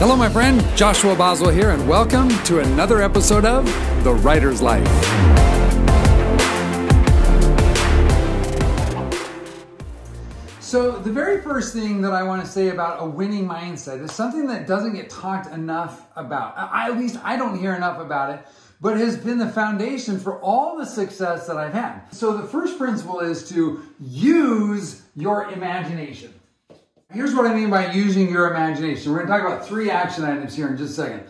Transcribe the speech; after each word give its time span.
Hello, 0.00 0.16
my 0.16 0.30
friend. 0.30 0.64
Joshua 0.78 1.14
Boswell 1.14 1.50
here, 1.50 1.72
and 1.72 1.86
welcome 1.86 2.30
to 2.44 2.60
another 2.60 3.02
episode 3.02 3.44
of 3.44 3.66
The 4.02 4.14
Writer's 4.14 4.62
Life. 4.62 4.88
So, 10.58 10.92
the 10.92 11.12
very 11.12 11.42
first 11.42 11.74
thing 11.74 12.00
that 12.00 12.14
I 12.14 12.22
want 12.22 12.42
to 12.42 12.50
say 12.50 12.70
about 12.70 13.02
a 13.02 13.06
winning 13.06 13.46
mindset 13.46 14.02
is 14.02 14.10
something 14.10 14.46
that 14.46 14.66
doesn't 14.66 14.94
get 14.94 15.10
talked 15.10 15.52
enough 15.52 16.06
about. 16.16 16.54
I, 16.56 16.88
at 16.88 16.96
least 16.96 17.18
I 17.22 17.36
don't 17.36 17.58
hear 17.58 17.74
enough 17.74 18.00
about 18.00 18.30
it, 18.30 18.46
but 18.80 18.96
has 18.96 19.18
been 19.18 19.36
the 19.36 19.50
foundation 19.50 20.18
for 20.18 20.40
all 20.40 20.78
the 20.78 20.86
success 20.86 21.46
that 21.46 21.58
I've 21.58 21.74
had. 21.74 22.08
So, 22.10 22.38
the 22.38 22.48
first 22.48 22.78
principle 22.78 23.20
is 23.20 23.50
to 23.50 23.82
use 24.00 25.02
your 25.14 25.50
imagination. 25.50 26.39
Here's 27.12 27.34
what 27.34 27.44
I 27.44 27.54
mean 27.54 27.70
by 27.70 27.90
using 27.90 28.30
your 28.30 28.48
imagination. 28.50 29.10
We're 29.10 29.24
going 29.24 29.28
to 29.28 29.36
talk 29.36 29.44
about 29.44 29.66
three 29.66 29.90
action 29.90 30.24
items 30.24 30.54
here 30.54 30.68
in 30.68 30.76
just 30.76 30.92
a 30.92 31.02
second. 31.02 31.24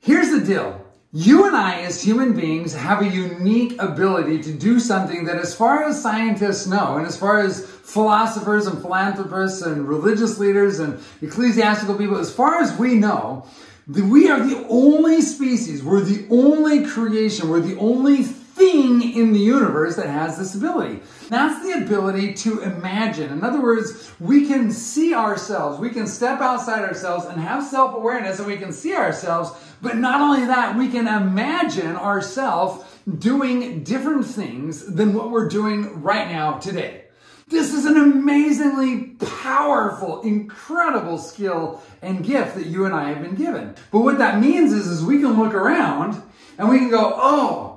Here's 0.00 0.30
the 0.30 0.40
deal. 0.40 0.84
You 1.12 1.46
and 1.46 1.54
I, 1.54 1.82
as 1.82 2.02
human 2.02 2.32
beings, 2.32 2.74
have 2.74 3.00
a 3.00 3.08
unique 3.08 3.80
ability 3.80 4.42
to 4.42 4.52
do 4.52 4.80
something 4.80 5.26
that, 5.26 5.36
as 5.36 5.54
far 5.54 5.84
as 5.84 6.02
scientists 6.02 6.66
know, 6.66 6.96
and 6.96 7.06
as 7.06 7.16
far 7.16 7.38
as 7.38 7.64
philosophers 7.64 8.66
and 8.66 8.82
philanthropists 8.82 9.62
and 9.62 9.88
religious 9.88 10.40
leaders 10.40 10.80
and 10.80 11.00
ecclesiastical 11.22 11.94
people, 11.94 12.18
as 12.18 12.34
far 12.34 12.60
as 12.60 12.76
we 12.76 12.96
know, 12.96 13.46
we 13.86 14.28
are 14.28 14.44
the 14.44 14.66
only 14.68 15.22
species, 15.22 15.84
we're 15.84 16.00
the 16.00 16.26
only 16.28 16.84
creation, 16.84 17.48
we're 17.48 17.60
the 17.60 17.78
only 17.78 18.24
thing 18.64 19.14
in 19.14 19.32
the 19.32 19.38
universe 19.38 19.96
that 19.96 20.06
has 20.06 20.38
this 20.38 20.54
ability. 20.54 21.00
That's 21.28 21.62
the 21.62 21.84
ability 21.84 22.34
to 22.34 22.60
imagine. 22.60 23.30
In 23.30 23.44
other 23.44 23.60
words, 23.60 24.10
we 24.18 24.46
can 24.46 24.70
see 24.70 25.14
ourselves, 25.14 25.78
we 25.78 25.90
can 25.90 26.06
step 26.06 26.40
outside 26.40 26.82
ourselves 26.82 27.26
and 27.26 27.40
have 27.40 27.62
self 27.62 27.94
awareness, 27.94 28.38
and 28.38 28.48
we 28.48 28.56
can 28.56 28.72
see 28.72 28.94
ourselves. 28.94 29.50
But 29.82 29.98
not 29.98 30.20
only 30.20 30.46
that, 30.46 30.76
we 30.76 30.88
can 30.88 31.06
imagine 31.06 31.96
ourselves 31.96 32.84
doing 33.18 33.84
different 33.84 34.24
things 34.24 34.86
than 34.86 35.12
what 35.12 35.30
we're 35.30 35.48
doing 35.48 36.02
right 36.02 36.30
now 36.30 36.58
today. 36.58 37.04
This 37.48 37.74
is 37.74 37.84
an 37.84 37.98
amazingly 37.98 39.16
powerful, 39.42 40.22
incredible 40.22 41.18
skill 41.18 41.82
and 42.00 42.24
gift 42.24 42.54
that 42.54 42.66
you 42.66 42.86
and 42.86 42.94
I 42.94 43.10
have 43.10 43.20
been 43.20 43.34
given. 43.34 43.74
But 43.92 44.00
what 44.00 44.16
that 44.16 44.40
means 44.40 44.72
is, 44.72 44.86
is 44.86 45.04
we 45.04 45.20
can 45.20 45.38
look 45.38 45.52
around 45.52 46.22
and 46.56 46.70
we 46.70 46.78
can 46.78 46.88
go, 46.88 47.12
oh, 47.14 47.73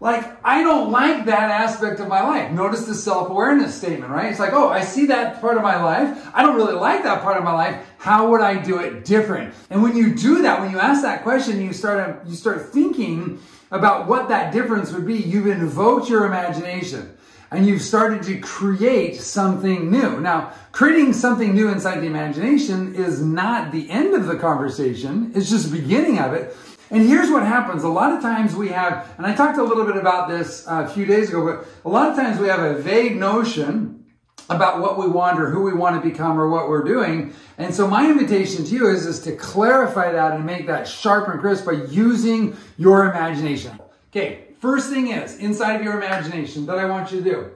like, 0.00 0.38
I 0.42 0.62
don't 0.62 0.90
like 0.90 1.26
that 1.26 1.50
aspect 1.50 2.00
of 2.00 2.08
my 2.08 2.22
life. 2.22 2.50
Notice 2.52 2.86
the 2.86 2.94
self-awareness 2.94 3.74
statement, 3.74 4.10
right? 4.10 4.30
It's 4.30 4.40
like, 4.40 4.54
oh, 4.54 4.70
I 4.70 4.80
see 4.80 5.06
that 5.06 5.42
part 5.42 5.58
of 5.58 5.62
my 5.62 5.82
life. 5.82 6.26
I 6.34 6.42
don't 6.42 6.56
really 6.56 6.74
like 6.74 7.02
that 7.02 7.22
part 7.22 7.36
of 7.36 7.44
my 7.44 7.52
life. 7.52 7.86
How 7.98 8.30
would 8.30 8.40
I 8.40 8.56
do 8.56 8.78
it 8.78 9.04
different? 9.04 9.52
And 9.68 9.82
when 9.82 9.94
you 9.94 10.14
do 10.14 10.40
that, 10.40 10.58
when 10.58 10.70
you 10.70 10.78
ask 10.78 11.02
that 11.02 11.22
question, 11.22 11.60
you 11.60 11.74
start, 11.74 12.00
um, 12.00 12.18
you 12.26 12.34
start 12.34 12.70
thinking 12.72 13.40
about 13.70 14.08
what 14.08 14.30
that 14.30 14.54
difference 14.54 14.90
would 14.90 15.06
be. 15.06 15.18
You've 15.18 15.48
invoked 15.48 16.08
your 16.08 16.24
imagination 16.24 17.14
and 17.50 17.66
you've 17.66 17.82
started 17.82 18.22
to 18.22 18.40
create 18.40 19.20
something 19.20 19.90
new. 19.90 20.18
Now, 20.18 20.54
creating 20.72 21.12
something 21.12 21.54
new 21.54 21.68
inside 21.68 22.00
the 22.00 22.06
imagination 22.06 22.94
is 22.94 23.20
not 23.20 23.70
the 23.70 23.90
end 23.90 24.14
of 24.14 24.26
the 24.26 24.36
conversation. 24.36 25.32
It's 25.34 25.50
just 25.50 25.70
the 25.70 25.78
beginning 25.78 26.20
of 26.20 26.32
it. 26.32 26.56
And 26.90 27.06
here's 27.06 27.30
what 27.30 27.44
happens. 27.44 27.84
A 27.84 27.88
lot 27.88 28.12
of 28.12 28.20
times 28.20 28.56
we 28.56 28.68
have, 28.68 29.08
and 29.16 29.26
I 29.26 29.34
talked 29.34 29.58
a 29.58 29.62
little 29.62 29.84
bit 29.84 29.96
about 29.96 30.28
this 30.28 30.66
uh, 30.66 30.86
a 30.86 30.88
few 30.88 31.06
days 31.06 31.28
ago, 31.28 31.44
but 31.44 31.68
a 31.84 31.88
lot 31.88 32.10
of 32.10 32.16
times 32.16 32.40
we 32.40 32.48
have 32.48 32.60
a 32.60 32.74
vague 32.74 33.16
notion 33.16 34.04
about 34.48 34.80
what 34.80 34.98
we 34.98 35.06
want 35.06 35.40
or 35.40 35.50
who 35.50 35.62
we 35.62 35.72
want 35.72 36.02
to 36.02 36.08
become 36.08 36.38
or 36.38 36.48
what 36.48 36.68
we're 36.68 36.82
doing. 36.82 37.32
And 37.56 37.72
so 37.72 37.86
my 37.86 38.10
invitation 38.10 38.64
to 38.64 38.74
you 38.74 38.88
is, 38.88 39.06
is 39.06 39.20
to 39.20 39.36
clarify 39.36 40.10
that 40.10 40.32
and 40.32 40.44
make 40.44 40.66
that 40.66 40.88
sharp 40.88 41.28
and 41.28 41.38
crisp 41.38 41.64
by 41.64 41.72
using 41.88 42.56
your 42.76 43.08
imagination. 43.08 43.78
Okay, 44.10 44.48
first 44.58 44.90
thing 44.90 45.12
is, 45.12 45.38
inside 45.38 45.76
of 45.76 45.82
your 45.82 45.96
imagination 45.96 46.66
that 46.66 46.78
I 46.78 46.86
want 46.86 47.12
you 47.12 47.18
to 47.18 47.24
do, 47.24 47.50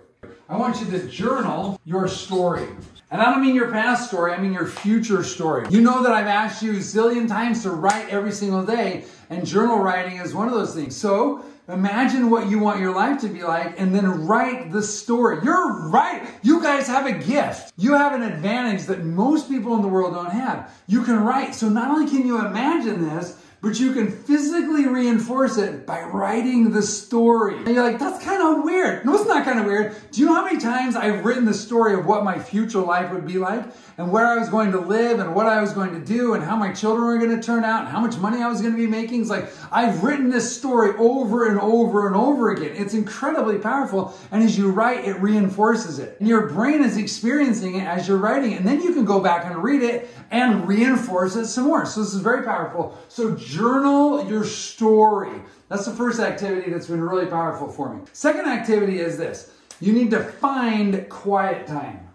I 0.46 0.58
want 0.58 0.78
you 0.78 0.90
to 0.90 1.08
journal 1.08 1.80
your 1.86 2.06
story. 2.06 2.68
And 3.10 3.22
I 3.22 3.30
don't 3.30 3.40
mean 3.40 3.54
your 3.54 3.70
past 3.70 4.08
story, 4.08 4.32
I 4.32 4.38
mean 4.38 4.52
your 4.52 4.66
future 4.66 5.22
story. 5.22 5.66
You 5.70 5.80
know 5.80 6.02
that 6.02 6.12
I've 6.12 6.26
asked 6.26 6.62
you 6.62 6.72
a 6.72 6.76
zillion 6.76 7.26
times 7.26 7.62
to 7.62 7.70
write 7.70 8.10
every 8.10 8.32
single 8.32 8.62
day, 8.64 9.04
and 9.30 9.46
journal 9.46 9.78
writing 9.78 10.18
is 10.18 10.34
one 10.34 10.48
of 10.48 10.54
those 10.54 10.74
things. 10.74 10.94
So 10.96 11.42
imagine 11.66 12.28
what 12.28 12.50
you 12.50 12.58
want 12.58 12.78
your 12.78 12.94
life 12.94 13.22
to 13.22 13.28
be 13.28 13.42
like 13.42 13.80
and 13.80 13.94
then 13.94 14.26
write 14.26 14.70
the 14.70 14.82
story. 14.82 15.38
You're 15.42 15.88
right. 15.88 16.28
You 16.42 16.62
guys 16.62 16.86
have 16.88 17.06
a 17.06 17.12
gift. 17.12 17.72
You 17.78 17.94
have 17.94 18.12
an 18.12 18.22
advantage 18.22 18.84
that 18.86 19.02
most 19.02 19.48
people 19.48 19.74
in 19.76 19.80
the 19.80 19.88
world 19.88 20.12
don't 20.12 20.30
have. 20.30 20.70
You 20.88 21.04
can 21.04 21.20
write. 21.20 21.54
So 21.54 21.70
not 21.70 21.90
only 21.90 22.10
can 22.10 22.26
you 22.26 22.44
imagine 22.44 23.08
this, 23.08 23.40
but 23.64 23.80
you 23.80 23.94
can 23.94 24.10
physically 24.10 24.86
reinforce 24.86 25.56
it 25.56 25.86
by 25.86 26.02
writing 26.02 26.70
the 26.70 26.82
story. 26.82 27.56
And 27.56 27.68
you're 27.68 27.82
like, 27.82 27.98
that's 27.98 28.22
kind 28.22 28.42
of 28.42 28.62
weird. 28.62 29.06
No, 29.06 29.14
it's 29.14 29.26
not 29.26 29.44
kind 29.44 29.58
of 29.58 29.64
weird. 29.64 29.96
Do 30.10 30.20
you 30.20 30.26
know 30.26 30.34
how 30.34 30.44
many 30.44 30.60
times 30.60 30.96
I've 30.96 31.24
written 31.24 31.46
the 31.46 31.54
story 31.54 31.94
of 31.94 32.04
what 32.04 32.24
my 32.24 32.38
future 32.38 32.80
life 32.80 33.10
would 33.10 33.26
be 33.26 33.38
like 33.38 33.64
and 33.96 34.12
where 34.12 34.26
I 34.26 34.36
was 34.36 34.50
going 34.50 34.72
to 34.72 34.80
live 34.80 35.18
and 35.18 35.34
what 35.34 35.46
I 35.46 35.62
was 35.62 35.72
going 35.72 35.98
to 35.98 36.04
do 36.04 36.34
and 36.34 36.44
how 36.44 36.56
my 36.56 36.72
children 36.72 37.06
were 37.06 37.16
going 37.18 37.34
to 37.34 37.42
turn 37.42 37.64
out 37.64 37.82
and 37.82 37.88
how 37.88 38.00
much 38.00 38.18
money 38.18 38.42
I 38.42 38.48
was 38.48 38.60
going 38.60 38.74
to 38.74 38.78
be 38.78 38.86
making? 38.86 39.22
It's 39.22 39.30
like, 39.30 39.50
I've 39.72 40.04
written 40.04 40.28
this 40.28 40.54
story 40.54 40.94
over 40.98 41.48
and 41.48 41.58
over 41.58 42.06
and 42.06 42.14
over 42.14 42.50
again. 42.50 42.72
It's 42.76 42.92
incredibly 42.92 43.58
powerful. 43.58 44.14
And 44.30 44.42
as 44.42 44.58
you 44.58 44.70
write, 44.72 45.06
it 45.06 45.14
reinforces 45.20 45.98
it. 45.98 46.18
And 46.20 46.28
your 46.28 46.48
brain 46.48 46.82
is 46.82 46.98
experiencing 46.98 47.76
it 47.76 47.84
as 47.84 48.08
you're 48.08 48.18
writing 48.18 48.52
it. 48.52 48.58
And 48.58 48.68
then 48.68 48.82
you 48.82 48.92
can 48.92 49.06
go 49.06 49.20
back 49.20 49.46
and 49.46 49.62
read 49.62 49.82
it 49.82 50.10
and 50.30 50.68
reinforce 50.68 51.36
it 51.36 51.46
some 51.46 51.64
more. 51.64 51.86
So 51.86 52.00
this 52.00 52.12
is 52.12 52.20
very 52.20 52.42
powerful. 52.42 52.98
So 53.08 53.36
journal 53.54 54.28
your 54.28 54.44
story. 54.44 55.40
That's 55.68 55.86
the 55.86 55.92
first 55.92 56.20
activity 56.20 56.70
that's 56.70 56.86
been 56.86 57.02
really 57.02 57.26
powerful 57.26 57.68
for 57.68 57.94
me. 57.94 58.02
Second 58.12 58.46
activity 58.46 59.00
is 59.00 59.16
this. 59.16 59.52
You 59.80 59.92
need 59.92 60.10
to 60.10 60.22
find 60.22 61.08
quiet 61.08 61.66
time. 61.66 62.08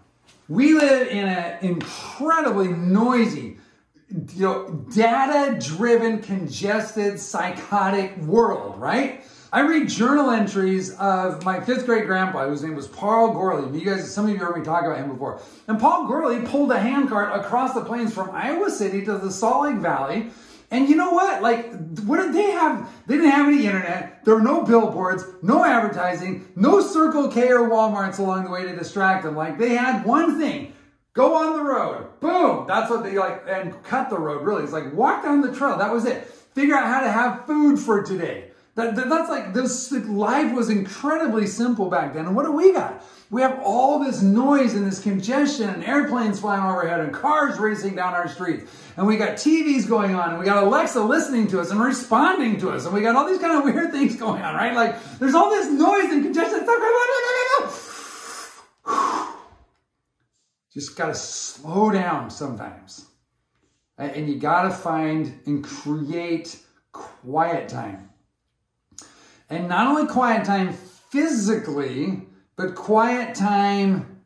We 0.48 0.74
live 0.74 1.08
in 1.08 1.28
an 1.28 1.58
incredibly 1.64 2.68
noisy, 2.68 3.58
you 4.10 4.42
know, 4.42 4.86
data-driven, 4.92 6.22
congested, 6.22 7.20
psychotic 7.20 8.16
world, 8.18 8.80
right? 8.80 9.24
I 9.52 9.60
read 9.60 9.88
journal 9.88 10.30
entries 10.30 10.94
of 10.96 11.44
my 11.44 11.60
fifth 11.60 11.86
grade 11.86 12.06
grandpa, 12.06 12.48
whose 12.48 12.62
name 12.62 12.74
was 12.76 12.86
Paul 12.86 13.32
Gorley. 13.32 13.78
You 13.78 13.84
guys, 13.84 14.12
some 14.12 14.26
of 14.26 14.30
you 14.30 14.38
heard 14.38 14.56
me 14.56 14.64
talk 14.64 14.84
about 14.84 14.98
him 14.98 15.10
before. 15.10 15.40
And 15.68 15.78
Paul 15.78 16.06
Gorley 16.06 16.40
pulled 16.46 16.70
a 16.70 16.78
handcart 16.78 17.38
across 17.38 17.74
the 17.74 17.84
plains 17.84 18.14
from 18.14 18.30
Iowa 18.30 18.70
City 18.70 19.04
to 19.04 19.18
the 19.18 19.30
Salt 19.30 19.64
Lake 19.64 19.76
Valley. 19.76 20.30
And 20.70 20.88
you 20.88 20.94
know 20.94 21.10
what? 21.10 21.42
Like, 21.42 21.72
what 22.00 22.18
did 22.18 22.32
they 22.32 22.50
have? 22.52 22.88
They 23.06 23.16
didn't 23.16 23.32
have 23.32 23.48
any 23.48 23.66
internet. 23.66 24.24
There 24.24 24.34
were 24.34 24.42
no 24.42 24.62
billboards, 24.62 25.24
no 25.42 25.64
advertising, 25.64 26.46
no 26.54 26.80
Circle 26.80 27.28
K 27.28 27.48
or 27.48 27.68
Walmarts 27.68 28.20
along 28.20 28.44
the 28.44 28.50
way 28.50 28.62
to 28.62 28.76
distract 28.76 29.24
them. 29.24 29.34
Like, 29.34 29.58
they 29.58 29.70
had 29.70 30.04
one 30.04 30.38
thing. 30.38 30.72
Go 31.12 31.34
on 31.34 31.56
the 31.56 31.64
road. 31.64 32.20
Boom. 32.20 32.66
That's 32.68 32.88
what 32.88 33.02
they 33.02 33.18
like, 33.18 33.42
and 33.48 33.82
cut 33.82 34.10
the 34.10 34.18
road, 34.18 34.44
really. 34.44 34.62
It's 34.62 34.72
like 34.72 34.92
walk 34.94 35.24
down 35.24 35.40
the 35.40 35.52
trail. 35.52 35.76
That 35.76 35.92
was 35.92 36.04
it. 36.04 36.24
Figure 36.54 36.76
out 36.76 36.86
how 36.86 37.00
to 37.00 37.10
have 37.10 37.46
food 37.46 37.78
for 37.78 38.04
today. 38.04 38.49
That, 38.80 38.96
that, 38.96 39.10
that's 39.10 39.28
like 39.28 39.52
this 39.52 39.92
life 39.92 40.54
was 40.54 40.70
incredibly 40.70 41.46
simple 41.46 41.90
back 41.90 42.14
then. 42.14 42.24
And 42.24 42.34
what 42.34 42.46
do 42.46 42.52
we 42.52 42.72
got? 42.72 43.04
We 43.28 43.42
have 43.42 43.60
all 43.62 43.98
this 43.98 44.22
noise 44.22 44.74
and 44.74 44.86
this 44.86 45.02
congestion 45.02 45.68
and 45.68 45.84
airplanes 45.84 46.40
flying 46.40 46.64
overhead 46.64 47.00
and 47.00 47.12
cars 47.12 47.58
racing 47.58 47.94
down 47.94 48.14
our 48.14 48.26
streets. 48.26 48.72
And 48.96 49.06
we 49.06 49.18
got 49.18 49.36
TVs 49.36 49.86
going 49.86 50.14
on 50.14 50.30
and 50.30 50.38
we 50.38 50.46
got 50.46 50.64
Alexa 50.64 51.02
listening 51.02 51.46
to 51.48 51.60
us 51.60 51.70
and 51.70 51.78
responding 51.78 52.58
to 52.60 52.70
us. 52.70 52.86
And 52.86 52.94
we 52.94 53.02
got 53.02 53.16
all 53.16 53.26
these 53.26 53.38
kind 53.38 53.58
of 53.58 53.64
weird 53.64 53.92
things 53.92 54.16
going 54.16 54.40
on, 54.40 54.54
right? 54.54 54.74
Like 54.74 55.18
there's 55.18 55.34
all 55.34 55.50
this 55.50 55.70
noise 55.70 56.10
and 56.10 56.22
congestion. 56.22 56.66
Just 60.72 60.96
got 60.96 61.08
to 61.08 61.14
slow 61.14 61.90
down 61.90 62.30
sometimes. 62.30 63.04
And 63.98 64.26
you 64.26 64.36
got 64.38 64.62
to 64.62 64.70
find 64.70 65.38
and 65.44 65.62
create 65.62 66.58
quiet 66.92 67.68
time. 67.68 68.10
And 69.50 69.68
not 69.68 69.88
only 69.88 70.06
quiet 70.06 70.44
time 70.44 70.72
physically, 70.72 72.22
but 72.54 72.76
quiet 72.76 73.34
time 73.34 74.22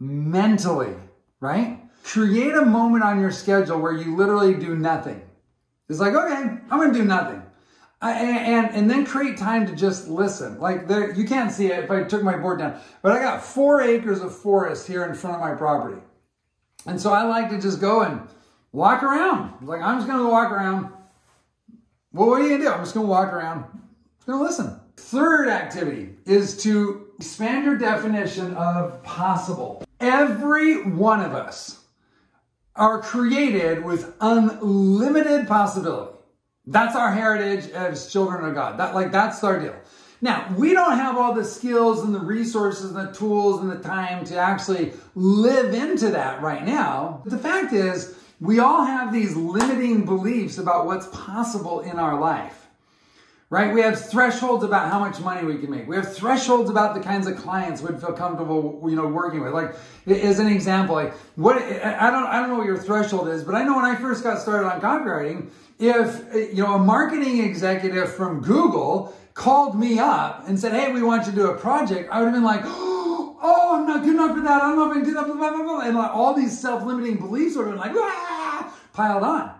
mentally, 0.00 0.94
right? 1.40 1.78
Create 2.02 2.54
a 2.54 2.64
moment 2.64 3.04
on 3.04 3.20
your 3.20 3.30
schedule 3.30 3.78
where 3.78 3.92
you 3.92 4.16
literally 4.16 4.54
do 4.54 4.74
nothing. 4.74 5.20
It's 5.88 6.00
like, 6.00 6.14
okay, 6.14 6.58
I'm 6.70 6.92
to 6.92 6.98
do 6.98 7.04
nothing. 7.04 7.42
I, 8.00 8.12
and, 8.12 8.74
and 8.74 8.90
then 8.90 9.04
create 9.04 9.36
time 9.36 9.66
to 9.66 9.76
just 9.76 10.08
listen. 10.08 10.58
Like 10.58 10.88
there, 10.88 11.12
you 11.12 11.24
can't 11.24 11.52
see 11.52 11.66
it 11.66 11.84
if 11.84 11.90
I 11.90 12.02
took 12.02 12.22
my 12.22 12.36
board 12.36 12.58
down, 12.58 12.80
but 13.02 13.12
I 13.12 13.20
got 13.20 13.44
four 13.44 13.82
acres 13.82 14.22
of 14.22 14.36
forest 14.36 14.88
here 14.88 15.04
in 15.04 15.14
front 15.14 15.36
of 15.36 15.42
my 15.42 15.54
property. 15.54 16.00
And 16.86 17.00
so 17.00 17.12
I 17.12 17.22
like 17.24 17.50
to 17.50 17.60
just 17.60 17.80
go 17.80 18.00
and 18.00 18.26
walk 18.72 19.04
around. 19.04 19.64
Like 19.64 19.82
I'm 19.82 19.98
just 19.98 20.08
to 20.08 20.28
walk 20.28 20.50
around. 20.50 20.92
Well, 22.12 22.28
what 22.28 22.40
are 22.40 22.48
you 22.48 22.56
to 22.56 22.64
do? 22.64 22.70
I'm 22.70 22.80
just 22.80 22.94
to 22.94 23.00
walk 23.02 23.32
around 23.32 23.81
to 24.26 24.36
listen. 24.36 24.78
Third 24.96 25.48
activity 25.48 26.10
is 26.26 26.56
to 26.62 27.08
expand 27.18 27.64
your 27.64 27.76
definition 27.76 28.54
of 28.54 29.02
possible. 29.02 29.84
Every 30.00 30.82
one 30.82 31.20
of 31.20 31.34
us 31.34 31.84
are 32.76 33.02
created 33.02 33.84
with 33.84 34.14
unlimited 34.20 35.46
possibility. 35.46 36.16
That's 36.66 36.94
our 36.96 37.12
heritage 37.12 37.70
as 37.70 38.10
children 38.10 38.44
of 38.44 38.54
God. 38.54 38.78
That 38.78 38.94
like 38.94 39.12
that's 39.12 39.42
our 39.42 39.58
deal. 39.58 39.74
Now, 40.20 40.54
we 40.56 40.72
don't 40.72 40.96
have 40.96 41.16
all 41.16 41.34
the 41.34 41.44
skills 41.44 42.04
and 42.04 42.14
the 42.14 42.20
resources 42.20 42.92
and 42.92 43.08
the 43.08 43.12
tools 43.12 43.60
and 43.60 43.70
the 43.70 43.80
time 43.80 44.24
to 44.26 44.36
actually 44.36 44.92
live 45.16 45.74
into 45.74 46.10
that 46.10 46.40
right 46.40 46.64
now. 46.64 47.20
But 47.24 47.32
the 47.32 47.38
fact 47.38 47.72
is, 47.72 48.14
we 48.40 48.60
all 48.60 48.84
have 48.84 49.12
these 49.12 49.34
limiting 49.34 50.04
beliefs 50.04 50.58
about 50.58 50.86
what's 50.86 51.08
possible 51.08 51.80
in 51.80 51.98
our 51.98 52.20
life 52.20 52.61
right? 53.52 53.70
We 53.70 53.82
have 53.82 54.02
thresholds 54.02 54.64
about 54.64 54.90
how 54.90 54.98
much 54.98 55.20
money 55.20 55.44
we 55.44 55.58
can 55.58 55.68
make. 55.68 55.86
We 55.86 55.94
have 55.96 56.16
thresholds 56.16 56.70
about 56.70 56.94
the 56.94 57.02
kinds 57.02 57.26
of 57.26 57.36
clients 57.36 57.82
we'd 57.82 58.00
feel 58.00 58.14
comfortable, 58.14 58.82
you 58.88 58.96
know, 58.96 59.06
working 59.06 59.42
with. 59.42 59.52
Like, 59.52 59.74
as 60.06 60.38
an 60.38 60.46
example, 60.46 60.94
like 60.94 61.12
what 61.36 61.58
I 61.58 62.10
don't, 62.10 62.24
I 62.24 62.40
don't 62.40 62.48
know 62.48 62.56
what 62.56 62.64
your 62.64 62.78
threshold 62.78 63.28
is, 63.28 63.44
but 63.44 63.54
I 63.54 63.62
know 63.62 63.76
when 63.76 63.84
I 63.84 63.94
first 63.94 64.24
got 64.24 64.40
started 64.40 64.66
on 64.66 64.80
copywriting, 64.80 65.50
if 65.78 66.54
you 66.56 66.62
know 66.62 66.76
a 66.76 66.78
marketing 66.78 67.44
executive 67.44 68.14
from 68.14 68.40
Google 68.40 69.14
called 69.34 69.78
me 69.78 69.98
up 69.98 70.48
and 70.48 70.58
said, 70.58 70.72
"Hey, 70.72 70.90
we 70.90 71.02
want 71.02 71.26
you 71.26 71.32
to 71.32 71.36
do 71.36 71.50
a 71.50 71.54
project," 71.58 72.10
I 72.10 72.20
would 72.20 72.32
have 72.32 72.34
been 72.34 72.44
like. 72.44 72.64
Oh, 73.44 73.74
I'm 73.74 73.88
not 73.88 74.04
good 74.04 74.14
enough 74.14 74.36
for 74.36 74.42
that. 74.42 74.62
I 74.62 74.68
don't 74.68 74.76
know 74.76 74.88
if 74.88 74.90
I 74.92 75.00
can 75.00 75.04
do 75.04 75.14
that. 75.14 75.26
Blah, 75.26 75.34
blah, 75.34 75.64
blah, 75.64 75.80
and 75.80 75.96
like 75.96 76.12
all 76.12 76.32
these 76.32 76.56
self-limiting 76.60 77.16
beliefs 77.16 77.56
would 77.56 77.66
have 77.66 77.74
been 77.74 77.80
like 77.80 77.90
ah, 77.96 78.72
piled 78.92 79.24
on. 79.24 79.52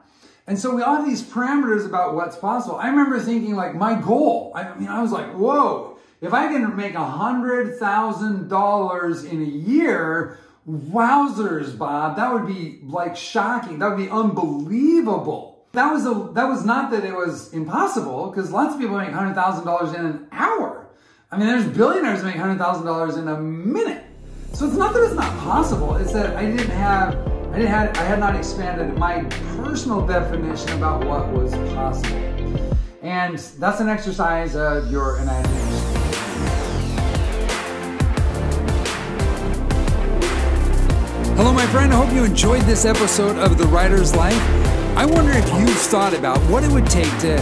And 0.53 0.61
so 0.61 0.75
we 0.75 0.83
all 0.83 0.97
have 0.97 1.07
these 1.07 1.23
parameters 1.23 1.87
about 1.87 2.15
what's 2.15 2.37
possible. 2.37 2.77
I 2.77 2.91
remember 2.91 3.19
thinking 3.19 3.57
like 3.57 3.75
my 3.75 3.99
goal, 3.99 4.53
I 4.55 4.75
mean, 4.75 4.87
I 4.87 5.01
was 5.01 5.11
like, 5.11 5.33
whoa, 5.33 5.97
if 6.21 6.35
I 6.35 6.49
can 6.49 6.77
make 6.77 6.93
a 6.93 7.03
hundred 7.03 7.79
thousand 7.79 8.49
dollars 8.49 9.25
in 9.25 9.41
a 9.41 9.47
year, 9.47 10.37
wowzers, 10.69 11.79
Bob, 11.79 12.17
that 12.17 12.31
would 12.35 12.47
be 12.47 12.81
like 12.83 13.17
shocking. 13.17 13.79
That 13.79 13.89
would 13.89 13.97
be 13.97 14.11
unbelievable. 14.11 15.65
That 15.73 15.91
was 15.91 16.05
a, 16.05 16.31
that 16.35 16.45
was 16.51 16.67
not 16.67 16.91
that 16.91 17.03
it 17.03 17.15
was 17.15 17.51
impossible 17.55 18.29
because 18.29 18.51
lots 18.51 18.75
of 18.75 18.79
people 18.79 18.99
make 18.99 19.09
hundred 19.09 19.33
thousand 19.33 19.65
dollars 19.65 19.95
in 19.95 20.05
an 20.05 20.29
hour. 20.33 20.87
I 21.31 21.39
mean, 21.39 21.47
there's 21.47 21.65
billionaires 21.65 22.23
make 22.23 22.37
hundred 22.37 22.59
thousand 22.59 22.85
dollars 22.85 23.17
in 23.17 23.27
a 23.27 23.41
minute. 23.41 24.05
So 24.53 24.67
it's 24.67 24.77
not 24.77 24.93
that 24.93 25.03
it's 25.03 25.15
not 25.15 25.35
possible. 25.39 25.97
It's 25.97 26.13
that 26.13 26.37
I 26.37 26.45
didn't 26.45 26.69
have 26.69 27.32
I, 27.53 27.59
had, 27.59 27.95
I 27.99 28.05
had 28.05 28.19
not 28.19 28.35
expanded 28.35 28.97
my 28.97 29.25
personal 29.57 30.07
definition 30.07 30.73
about 30.73 31.05
what 31.05 31.29
was 31.29 31.53
possible. 31.75 32.17
And 33.03 33.37
that's 33.37 33.81
an 33.81 33.91
exercise 33.91 34.57
of 34.57 34.91
your 34.91 35.19
imagination. 35.19 36.03
Hello, 41.37 41.53
my 41.53 41.67
friend. 41.67 41.93
I 41.93 41.97
hope 42.03 42.15
you 42.15 42.25
enjoyed 42.25 42.63
this 42.63 42.87
episode 42.87 43.37
of 43.37 43.59
The 43.59 43.67
Writer's 43.67 44.17
Life. 44.17 44.41
I 44.97 45.05
wonder 45.05 45.33
if 45.33 45.47
you've 45.61 45.77
thought 45.77 46.15
about 46.15 46.39
what 46.51 46.65
it 46.65 46.73
would 46.73 46.87
take 46.87 47.19
to 47.19 47.37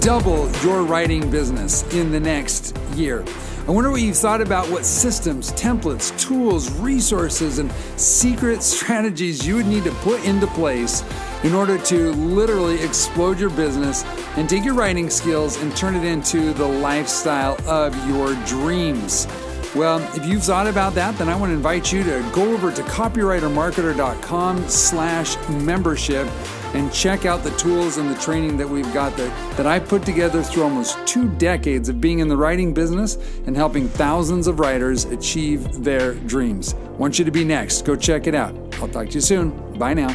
double 0.00 0.48
your 0.62 0.84
writing 0.84 1.28
business 1.28 1.82
in 1.92 2.12
the 2.12 2.20
next 2.20 2.76
year. 2.94 3.24
I 3.66 3.72
wonder 3.72 3.90
what 3.90 4.00
you've 4.00 4.16
thought 4.16 4.40
about 4.40 4.70
what 4.70 4.84
systems, 4.84 5.50
templates, 5.54 6.16
tools, 6.20 6.70
resources, 6.78 7.58
and 7.58 7.72
secret 7.96 8.62
strategies 8.62 9.44
you 9.44 9.56
would 9.56 9.66
need 9.66 9.82
to 9.84 9.90
put 10.02 10.24
into 10.24 10.46
place 10.46 11.02
in 11.42 11.52
order 11.52 11.76
to 11.76 12.12
literally 12.12 12.80
explode 12.80 13.40
your 13.40 13.50
business 13.50 14.04
and 14.36 14.48
take 14.48 14.64
your 14.64 14.74
writing 14.74 15.10
skills 15.10 15.60
and 15.60 15.76
turn 15.76 15.96
it 15.96 16.04
into 16.04 16.52
the 16.52 16.64
lifestyle 16.64 17.56
of 17.68 17.92
your 18.08 18.34
dreams. 18.44 19.26
Well, 19.74 19.98
if 20.16 20.24
you've 20.24 20.44
thought 20.44 20.68
about 20.68 20.94
that, 20.94 21.18
then 21.18 21.28
I 21.28 21.34
want 21.34 21.50
to 21.50 21.54
invite 21.54 21.92
you 21.92 22.04
to 22.04 22.30
go 22.32 22.52
over 22.52 22.70
to 22.70 22.82
copywritermarketer.com 22.82 24.68
slash 24.68 25.36
membership 25.48 26.28
and 26.76 26.92
check 26.92 27.24
out 27.24 27.42
the 27.42 27.50
tools 27.52 27.96
and 27.96 28.10
the 28.10 28.20
training 28.20 28.58
that 28.58 28.68
we've 28.68 28.92
got 28.92 29.16
that, 29.16 29.56
that 29.56 29.66
I've 29.66 29.88
put 29.88 30.04
together 30.04 30.42
through 30.42 30.64
almost 30.64 30.98
two 31.06 31.26
decades 31.38 31.88
of 31.88 32.02
being 32.02 32.18
in 32.18 32.28
the 32.28 32.36
writing 32.36 32.74
business 32.74 33.16
and 33.46 33.56
helping 33.56 33.88
thousands 33.88 34.46
of 34.46 34.60
writers 34.60 35.06
achieve 35.06 35.82
their 35.82 36.12
dreams. 36.12 36.74
Want 36.98 37.18
you 37.18 37.24
to 37.24 37.30
be 37.30 37.44
next. 37.44 37.86
Go 37.86 37.96
check 37.96 38.26
it 38.26 38.34
out. 38.34 38.54
I'll 38.74 38.88
talk 38.88 39.08
to 39.08 39.14
you 39.14 39.20
soon. 39.22 39.50
Bye 39.78 39.94
now. 39.94 40.14